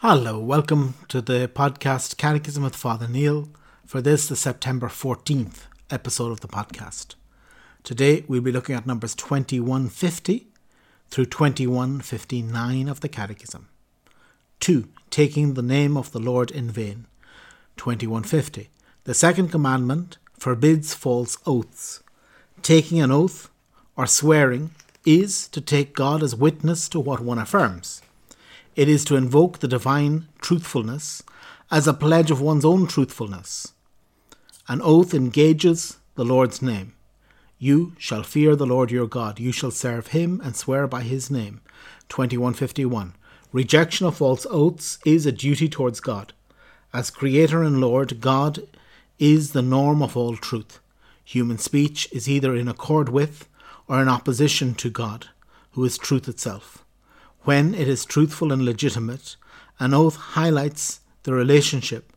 [0.00, 3.48] Hello, welcome to the podcast Catechism with Father Neil
[3.84, 7.16] for this, the September 14th episode of the podcast.
[7.82, 10.46] Today we'll be looking at numbers 2150
[11.10, 13.70] through 2159 of the Catechism.
[14.60, 14.88] 2.
[15.10, 17.08] Taking the name of the Lord in vain.
[17.76, 18.70] 2150.
[19.02, 22.04] The second commandment forbids false oaths.
[22.62, 23.50] Taking an oath
[23.96, 24.70] or swearing
[25.04, 28.00] is to take God as witness to what one affirms.
[28.78, 31.24] It is to invoke the divine truthfulness
[31.68, 33.72] as a pledge of one's own truthfulness.
[34.68, 36.94] An oath engages the Lord's name.
[37.58, 39.40] You shall fear the Lord your God.
[39.40, 41.60] You shall serve him and swear by his name.
[42.08, 43.16] 2151.
[43.52, 46.32] Rejection of false oaths is a duty towards God.
[46.92, 48.60] As Creator and Lord, God
[49.18, 50.78] is the norm of all truth.
[51.24, 53.48] Human speech is either in accord with
[53.88, 55.30] or in opposition to God,
[55.72, 56.84] who is truth itself.
[57.48, 59.36] When it is truthful and legitimate,
[59.80, 62.12] an oath highlights the relationship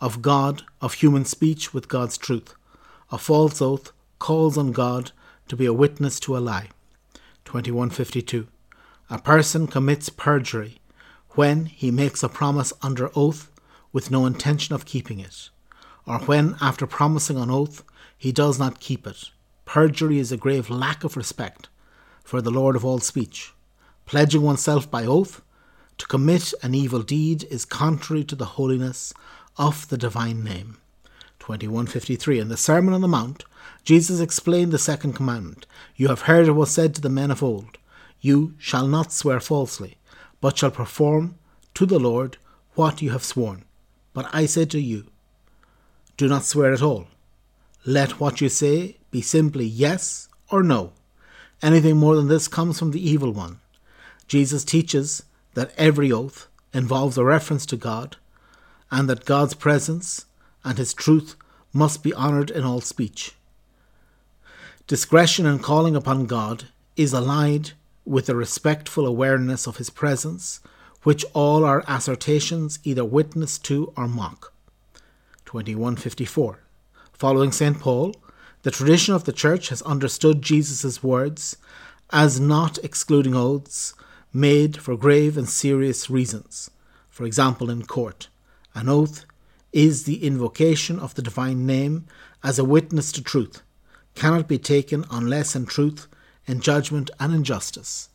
[0.00, 2.54] of God, of human speech with God's truth.
[3.12, 5.12] A false oath calls on God
[5.48, 6.70] to be a witness to a lie.
[7.44, 8.48] 2152.
[9.10, 10.78] A person commits perjury
[11.32, 13.50] when he makes a promise under oath
[13.92, 15.50] with no intention of keeping it,
[16.06, 17.84] or when, after promising on oath,
[18.16, 19.28] he does not keep it.
[19.66, 21.68] Perjury is a grave lack of respect
[22.24, 23.52] for the Lord of all speech.
[24.10, 25.40] Pledging oneself by oath
[25.96, 29.14] to commit an evil deed is contrary to the holiness
[29.56, 30.78] of the divine name.
[31.38, 32.40] 2153.
[32.40, 33.44] In the Sermon on the Mount,
[33.84, 37.40] Jesus explained the second commandment You have heard it was said to the men of
[37.40, 37.78] old,
[38.20, 39.96] You shall not swear falsely,
[40.40, 41.36] but shall perform
[41.74, 42.36] to the Lord
[42.74, 43.64] what you have sworn.
[44.12, 45.04] But I say to you,
[46.16, 47.06] Do not swear at all.
[47.86, 50.94] Let what you say be simply yes or no.
[51.62, 53.60] Anything more than this comes from the evil one.
[54.30, 58.16] Jesus teaches that every oath involves a reference to God
[58.88, 60.24] and that God's presence
[60.62, 61.34] and His truth
[61.72, 63.34] must be honoured in all speech.
[64.86, 67.72] Discretion in calling upon God is allied
[68.04, 70.60] with a respectful awareness of His presence,
[71.02, 74.52] which all our assertions either witness to or mock.
[75.46, 76.60] 2154.
[77.12, 77.80] Following St.
[77.80, 78.14] Paul,
[78.62, 81.56] the tradition of the Church has understood Jesus' words
[82.12, 83.92] as not excluding oaths
[84.32, 86.70] made for grave and serious reasons,
[87.10, 88.28] for example, in court.
[88.74, 89.24] An oath
[89.72, 92.06] is the invocation of the divine name
[92.42, 93.62] as a witness to truth,
[94.14, 96.06] cannot be taken unless in truth,
[96.46, 98.08] in judgment, and in justice.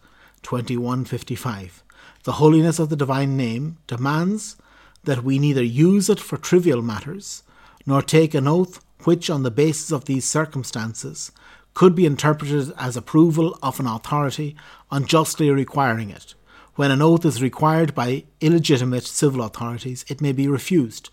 [0.43, 1.83] 2155.
[2.23, 4.57] The holiness of the divine name demands
[5.03, 7.43] that we neither use it for trivial matters,
[7.85, 11.31] nor take an oath which, on the basis of these circumstances,
[11.75, 14.55] could be interpreted as approval of an authority
[14.89, 16.33] unjustly requiring it.
[16.75, 21.09] When an oath is required by illegitimate civil authorities, it may be refused.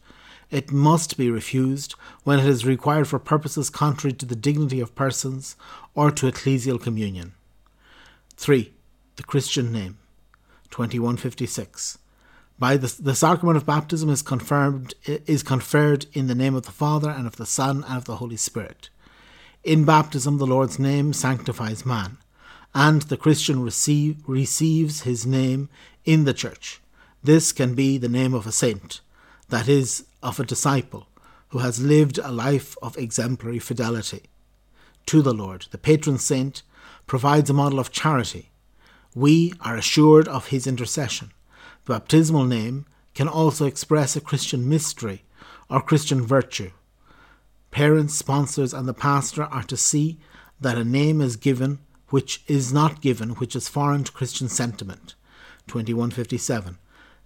[0.50, 4.94] It must be refused when it is required for purposes contrary to the dignity of
[4.94, 5.56] persons
[5.94, 7.32] or to ecclesial communion.
[8.36, 8.72] 3.
[9.16, 9.98] The Christian name.
[10.70, 11.98] 2156.
[12.58, 16.72] By the, the sacrament of baptism is confirmed is conferred in the name of the
[16.72, 18.88] Father and of the Son and of the Holy Spirit.
[19.64, 22.18] In baptism, the Lord's name sanctifies man,
[22.74, 25.68] and the Christian receive, receives his name
[26.04, 26.80] in the church.
[27.22, 29.00] This can be the name of a saint,
[29.50, 31.06] that is, of a disciple
[31.50, 34.22] who has lived a life of exemplary fidelity
[35.06, 35.66] to the Lord.
[35.70, 36.64] The patron saint
[37.06, 38.50] provides a model of charity.
[39.14, 41.30] We are assured of his intercession.
[41.84, 45.22] The baptismal name can also express a Christian mystery
[45.70, 46.72] or Christian virtue.
[47.72, 50.18] Parents, sponsors, and the pastor are to see
[50.60, 55.14] that a name is given which is not given, which is foreign to Christian sentiment.
[55.68, 56.76] 2157.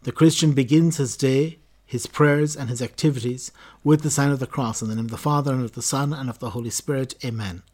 [0.04, 3.50] The Christian begins his day, his prayers, and his activities
[3.82, 5.82] with the sign of the cross in the name of the Father, and of the
[5.82, 7.16] Son, and of the Holy Spirit.
[7.24, 7.64] Amen.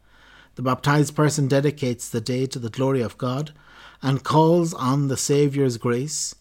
[0.55, 3.53] The baptized person dedicates the day to the glory of God
[4.01, 6.33] and calls on the Saviour's grace,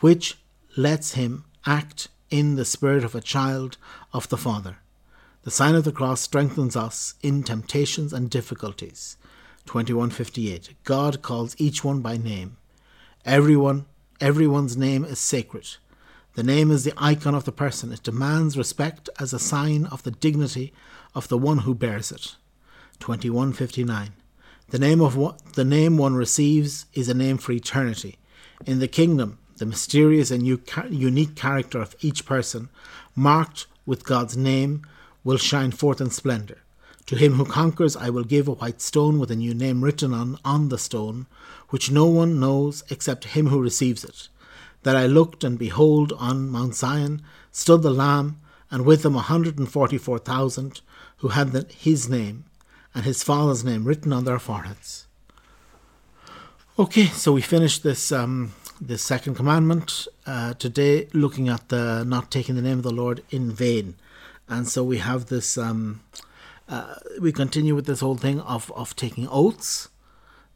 [0.00, 0.36] which
[0.76, 3.76] lets him act in the spirit of a child
[4.12, 4.78] of the Father.
[5.46, 9.16] The sign of the cross strengthens us in temptations and difficulties.
[9.66, 10.74] 2158.
[10.82, 12.56] God calls each one by name.
[13.24, 13.86] Everyone,
[14.20, 15.76] everyone's name is sacred.
[16.34, 17.92] The name is the icon of the person.
[17.92, 20.72] It demands respect as a sign of the dignity
[21.14, 22.34] of the one who bears it.
[22.98, 24.14] 2159.
[24.70, 28.18] The name of what the name one receives is a name for eternity.
[28.66, 32.68] In the kingdom, the mysterious and unique character of each person,
[33.14, 34.82] marked with God's name,
[35.26, 36.58] will shine forth in splendour.
[37.06, 40.12] To him who conquers, I will give a white stone with a new name written
[40.14, 41.26] on, on the stone,
[41.72, 44.28] which no one knows except him who receives it.
[44.86, 47.20] that I looked, and behold, on Mount Zion
[47.50, 48.40] stood the Lamb,
[48.70, 50.80] and with him a hundred and forty four thousand,
[51.18, 52.44] who had the, his name
[52.94, 55.08] and his father's name written on their foreheads.
[56.78, 62.30] Okay, so we finished this um, this second commandment uh, today, looking at the not
[62.30, 63.96] taking the name of the Lord in vain,
[64.48, 65.58] and so we have this.
[65.58, 66.02] Um,
[66.68, 69.88] uh, we continue with this whole thing of of taking oaths.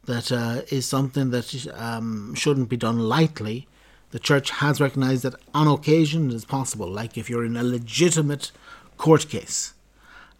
[0.05, 3.67] That uh, is something that um, shouldn't be done lightly.
[4.09, 7.63] The church has recognized that on occasion it is possible, like if you're in a
[7.63, 8.51] legitimate
[8.97, 9.73] court case,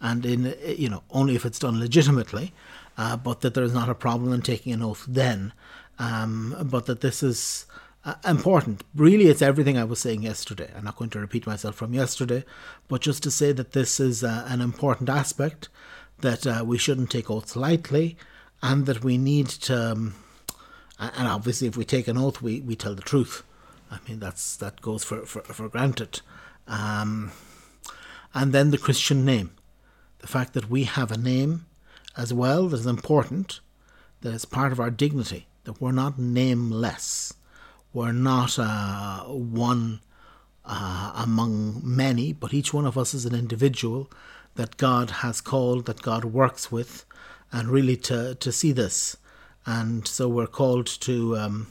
[0.00, 2.52] and in you know only if it's done legitimately,
[2.98, 5.52] uh, but that there is not a problem in taking an oath then,
[5.98, 7.66] um, but that this is
[8.04, 8.82] uh, important.
[8.94, 10.70] Really, it's everything I was saying yesterday.
[10.76, 12.44] I'm not going to repeat myself from yesterday,
[12.88, 15.68] but just to say that this is uh, an important aspect
[16.20, 18.16] that uh, we shouldn't take oaths lightly,
[18.62, 19.92] and that we need to.
[19.92, 20.14] Um,
[20.98, 23.42] and obviously, if we take an oath, we, we tell the truth.
[23.90, 26.20] I mean, that's that goes for for, for granted.
[26.66, 27.32] Um,
[28.34, 29.52] and then the Christian name,
[30.18, 31.66] the fact that we have a name
[32.16, 33.60] as well that is important,
[34.22, 37.34] that is part of our dignity, that we're not nameless
[37.92, 40.00] we're not uh, one
[40.64, 44.10] uh, among many, but each one of us is an individual
[44.54, 47.04] that God has called, that God works with,
[47.50, 49.16] and really to, to see this.
[49.66, 51.66] And so we're called to um,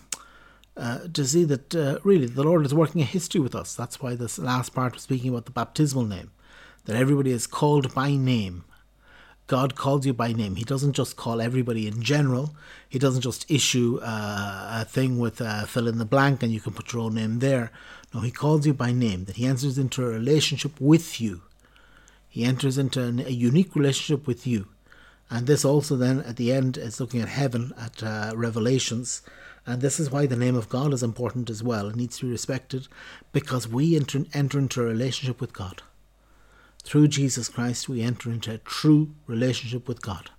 [0.78, 3.76] uh, to see that uh, really the Lord is working a history with us.
[3.76, 6.32] That's why this last part was speaking about the baptismal name,
[6.86, 8.64] that everybody is called by name
[9.48, 10.56] God calls you by name.
[10.56, 12.56] He doesn't just call everybody in general.
[12.88, 16.62] He doesn't just issue uh, a thing with uh, fill in the blank and you
[16.62, 17.72] can put your own name there.
[18.14, 21.42] No, He calls you by name, that He enters into a relationship with you.
[22.30, 24.68] He enters into an, a unique relationship with you.
[25.30, 29.22] And this also then at the end is looking at heaven, at uh, Revelations.
[29.66, 31.88] And this is why the name of God is important as well.
[31.88, 32.88] It needs to be respected
[33.32, 35.84] because we enter, enter into a relationship with God.
[36.84, 40.32] Through Jesus Christ, we enter into a true relationship with God.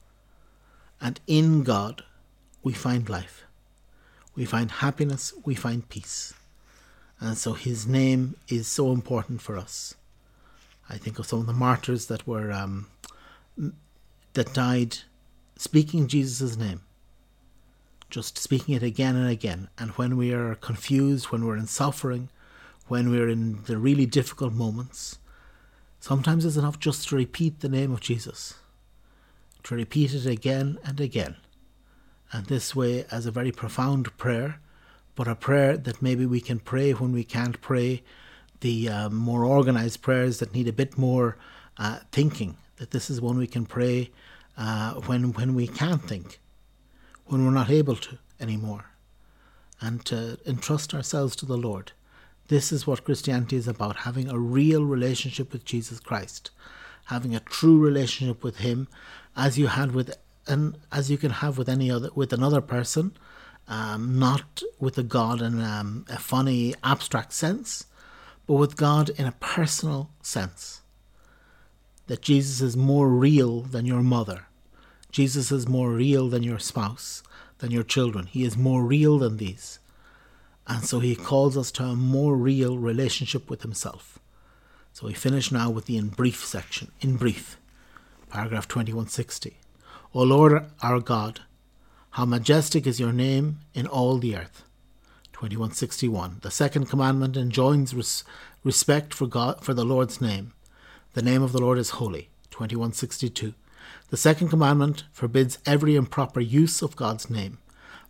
[1.00, 2.04] And in God,
[2.62, 3.44] we find life.
[4.34, 5.32] We find happiness.
[5.44, 6.34] We find peace.
[7.20, 9.94] And so his name is so important for us.
[10.90, 12.88] I think of some of the martyrs that were um,
[14.34, 14.98] that died
[15.56, 16.80] speaking Jesus' name,
[18.10, 19.68] just speaking it again and again.
[19.78, 22.28] And when we are confused, when we're in suffering,
[22.88, 25.18] when we're in the really difficult moments,
[26.02, 28.54] Sometimes it's enough just to repeat the name of Jesus,
[29.62, 31.36] to repeat it again and again,
[32.32, 34.58] and this way as a very profound prayer,
[35.14, 38.02] but a prayer that maybe we can pray when we can't pray
[38.62, 41.36] the um, more organized prayers that need a bit more
[41.78, 42.56] uh, thinking.
[42.78, 44.10] That this is one we can pray
[44.58, 46.40] uh, when when we can't think,
[47.26, 48.86] when we're not able to anymore,
[49.80, 51.92] and to entrust ourselves to the Lord.
[52.48, 56.50] This is what Christianity is about having a real relationship with Jesus Christ,
[57.06, 58.88] having a true relationship with Him
[59.36, 60.14] as you had with
[60.46, 63.12] and as you can have with any other with another person,
[63.68, 67.86] um, not with a God in um, a funny abstract sense,
[68.46, 70.82] but with God in a personal sense.
[72.08, 74.46] That Jesus is more real than your mother.
[75.12, 77.22] Jesus is more real than your spouse,
[77.58, 78.26] than your children.
[78.26, 79.78] He is more real than these.
[80.66, 84.18] And so he calls us to a more real relationship with himself.
[84.92, 86.92] So we finish now with the in brief section.
[87.00, 87.58] In brief,
[88.30, 89.56] paragraph 2160.
[90.14, 91.40] O Lord our God,
[92.10, 94.64] how majestic is your name in all the earth.
[95.32, 96.38] 2161.
[96.42, 98.22] The second commandment enjoins res-
[98.62, 100.52] respect for God for the Lord's name.
[101.14, 102.28] The name of the Lord is holy.
[102.50, 103.54] 2162.
[104.10, 107.58] The second commandment forbids every improper use of God's name.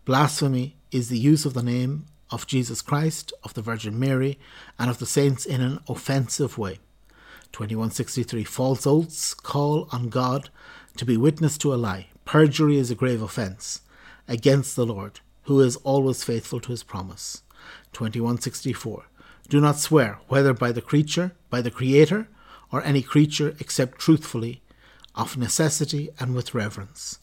[0.04, 4.38] Blasphemy is the use of the name of Jesus Christ, of the Virgin Mary,
[4.78, 6.80] and of the saints in an offensive way.
[7.52, 10.48] 2163 False oaths call on God
[10.96, 12.06] to be witness to a lie.
[12.24, 13.82] Perjury is a grave offence
[14.26, 17.42] against the Lord, who is always faithful to his promise.
[17.92, 19.04] 2164
[19.48, 22.28] Do not swear, whether by the creature, by the Creator,
[22.70, 24.62] or any creature except truthfully,
[25.14, 27.18] of necessity and with reverence.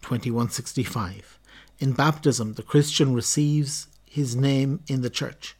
[0.00, 1.38] 2165
[1.78, 5.56] In baptism, the Christian receives his name in the church.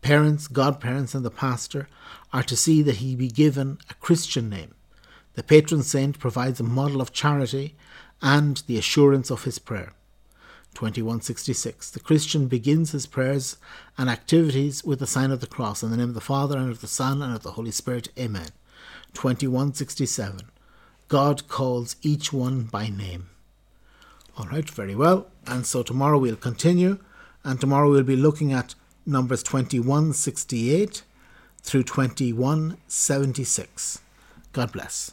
[0.00, 1.88] Parents, godparents, and the pastor
[2.32, 4.74] are to see that he be given a Christian name.
[5.34, 7.76] The patron saint provides a model of charity
[8.22, 9.92] and the assurance of his prayer.
[10.72, 11.90] 2166.
[11.90, 13.58] The Christian begins his prayers
[13.98, 16.70] and activities with the sign of the cross in the name of the Father and
[16.70, 18.08] of the Son and of the Holy Spirit.
[18.18, 18.48] Amen.
[19.12, 20.48] 2167.
[21.08, 23.28] God calls each one by name.
[24.38, 25.26] All right, very well.
[25.46, 27.00] And so tomorrow we'll continue
[27.44, 28.74] and tomorrow we'll be looking at
[29.06, 31.02] numbers 2168
[31.62, 34.00] through 2176.
[34.52, 35.12] God bless.